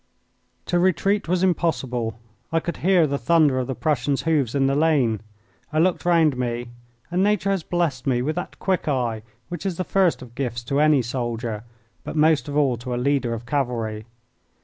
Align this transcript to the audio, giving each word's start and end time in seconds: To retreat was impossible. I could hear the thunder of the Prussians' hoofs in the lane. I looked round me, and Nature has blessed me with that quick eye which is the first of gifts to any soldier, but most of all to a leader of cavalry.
To 0.65 0.79
retreat 0.79 1.27
was 1.27 1.43
impossible. 1.43 2.17
I 2.51 2.59
could 2.59 2.77
hear 2.77 3.05
the 3.05 3.19
thunder 3.19 3.59
of 3.59 3.67
the 3.67 3.75
Prussians' 3.75 4.23
hoofs 4.23 4.55
in 4.55 4.65
the 4.65 4.73
lane. 4.75 5.21
I 5.71 5.77
looked 5.77 6.05
round 6.05 6.35
me, 6.35 6.69
and 7.11 7.21
Nature 7.23 7.51
has 7.51 7.61
blessed 7.61 8.07
me 8.07 8.23
with 8.23 8.35
that 8.35 8.57
quick 8.57 8.87
eye 8.87 9.21
which 9.49 9.63
is 9.63 9.77
the 9.77 9.83
first 9.83 10.23
of 10.23 10.33
gifts 10.33 10.63
to 10.63 10.79
any 10.79 11.03
soldier, 11.03 11.65
but 12.03 12.15
most 12.15 12.47
of 12.47 12.57
all 12.57 12.77
to 12.77 12.95
a 12.95 13.03
leader 13.05 13.35
of 13.35 13.45
cavalry. 13.45 14.07